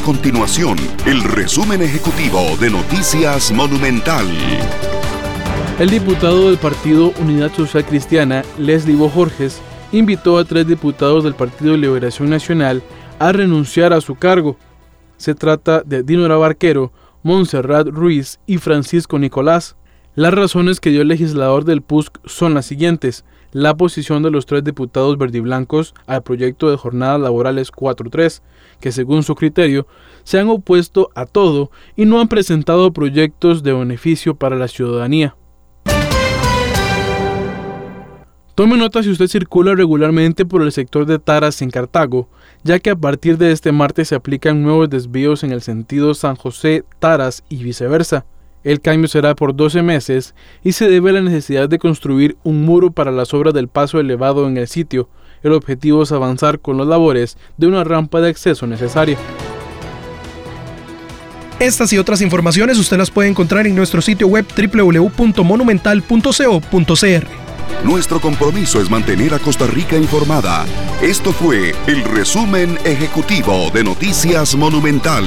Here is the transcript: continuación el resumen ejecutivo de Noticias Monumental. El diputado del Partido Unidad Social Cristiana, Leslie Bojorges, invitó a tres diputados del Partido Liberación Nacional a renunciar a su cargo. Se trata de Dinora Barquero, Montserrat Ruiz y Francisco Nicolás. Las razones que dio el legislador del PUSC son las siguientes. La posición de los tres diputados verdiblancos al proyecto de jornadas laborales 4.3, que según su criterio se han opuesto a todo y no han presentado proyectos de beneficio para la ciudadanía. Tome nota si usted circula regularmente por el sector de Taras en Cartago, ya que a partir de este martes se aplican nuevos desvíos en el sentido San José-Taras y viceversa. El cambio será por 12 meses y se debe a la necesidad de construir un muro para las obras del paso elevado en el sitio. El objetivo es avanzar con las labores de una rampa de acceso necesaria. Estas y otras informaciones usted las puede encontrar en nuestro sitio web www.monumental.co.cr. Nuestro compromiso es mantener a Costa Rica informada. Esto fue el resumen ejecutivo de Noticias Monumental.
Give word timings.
continuación 0.00 0.76
el 1.06 1.22
resumen 1.22 1.82
ejecutivo 1.82 2.56
de 2.60 2.70
Noticias 2.70 3.52
Monumental. 3.52 4.26
El 5.78 5.90
diputado 5.90 6.48
del 6.48 6.58
Partido 6.58 7.12
Unidad 7.20 7.52
Social 7.52 7.84
Cristiana, 7.84 8.44
Leslie 8.58 8.96
Bojorges, 8.96 9.60
invitó 9.92 10.38
a 10.38 10.44
tres 10.44 10.66
diputados 10.66 11.24
del 11.24 11.34
Partido 11.34 11.76
Liberación 11.76 12.30
Nacional 12.30 12.82
a 13.18 13.32
renunciar 13.32 13.92
a 13.92 14.00
su 14.00 14.14
cargo. 14.14 14.56
Se 15.16 15.34
trata 15.34 15.82
de 15.82 16.02
Dinora 16.02 16.36
Barquero, 16.36 16.92
Montserrat 17.22 17.88
Ruiz 17.88 18.40
y 18.46 18.58
Francisco 18.58 19.18
Nicolás. 19.18 19.76
Las 20.18 20.34
razones 20.34 20.80
que 20.80 20.90
dio 20.90 21.02
el 21.02 21.06
legislador 21.06 21.64
del 21.64 21.80
PUSC 21.80 22.18
son 22.24 22.52
las 22.52 22.66
siguientes. 22.66 23.24
La 23.52 23.76
posición 23.76 24.24
de 24.24 24.32
los 24.32 24.46
tres 24.46 24.64
diputados 24.64 25.16
verdiblancos 25.16 25.94
al 26.08 26.24
proyecto 26.24 26.68
de 26.68 26.76
jornadas 26.76 27.20
laborales 27.20 27.70
4.3, 27.70 28.42
que 28.80 28.90
según 28.90 29.22
su 29.22 29.36
criterio 29.36 29.86
se 30.24 30.40
han 30.40 30.48
opuesto 30.48 31.10
a 31.14 31.24
todo 31.24 31.70
y 31.94 32.04
no 32.04 32.20
han 32.20 32.26
presentado 32.26 32.92
proyectos 32.92 33.62
de 33.62 33.72
beneficio 33.72 34.34
para 34.34 34.56
la 34.56 34.66
ciudadanía. 34.66 35.36
Tome 38.56 38.76
nota 38.76 39.04
si 39.04 39.10
usted 39.10 39.28
circula 39.28 39.76
regularmente 39.76 40.44
por 40.44 40.62
el 40.62 40.72
sector 40.72 41.06
de 41.06 41.20
Taras 41.20 41.62
en 41.62 41.70
Cartago, 41.70 42.28
ya 42.64 42.80
que 42.80 42.90
a 42.90 42.96
partir 42.96 43.38
de 43.38 43.52
este 43.52 43.70
martes 43.70 44.08
se 44.08 44.16
aplican 44.16 44.64
nuevos 44.64 44.90
desvíos 44.90 45.44
en 45.44 45.52
el 45.52 45.62
sentido 45.62 46.12
San 46.14 46.34
José-Taras 46.34 47.44
y 47.48 47.62
viceversa. 47.62 48.26
El 48.64 48.80
cambio 48.80 49.08
será 49.08 49.34
por 49.34 49.54
12 49.54 49.82
meses 49.82 50.34
y 50.62 50.72
se 50.72 50.88
debe 50.88 51.10
a 51.10 51.14
la 51.14 51.20
necesidad 51.20 51.68
de 51.68 51.78
construir 51.78 52.36
un 52.42 52.64
muro 52.64 52.90
para 52.90 53.12
las 53.12 53.32
obras 53.32 53.54
del 53.54 53.68
paso 53.68 54.00
elevado 54.00 54.48
en 54.48 54.56
el 54.56 54.66
sitio. 54.66 55.08
El 55.42 55.52
objetivo 55.52 56.02
es 56.02 56.12
avanzar 56.12 56.60
con 56.60 56.76
las 56.76 56.86
labores 56.86 57.38
de 57.56 57.68
una 57.68 57.84
rampa 57.84 58.20
de 58.20 58.30
acceso 58.30 58.66
necesaria. 58.66 59.16
Estas 61.60 61.92
y 61.92 61.98
otras 61.98 62.20
informaciones 62.20 62.78
usted 62.78 62.98
las 62.98 63.10
puede 63.10 63.28
encontrar 63.28 63.66
en 63.66 63.74
nuestro 63.74 64.00
sitio 64.00 64.28
web 64.28 64.46
www.monumental.co.cr. 64.56 67.26
Nuestro 67.84 68.20
compromiso 68.20 68.80
es 68.80 68.90
mantener 68.90 69.34
a 69.34 69.38
Costa 69.38 69.66
Rica 69.66 69.96
informada. 69.96 70.64
Esto 71.02 71.32
fue 71.32 71.74
el 71.86 72.04
resumen 72.04 72.78
ejecutivo 72.84 73.70
de 73.72 73.84
Noticias 73.84 74.56
Monumental. 74.56 75.24